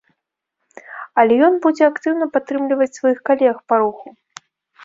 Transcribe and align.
Але 1.23 1.33
ён 1.47 1.59
будзе 1.65 1.83
актыўна 1.91 2.25
падтрымліваць 2.39 2.91
сваіх 2.99 3.19
калег 3.29 3.55
па 3.69 3.75
руху. 3.85 4.07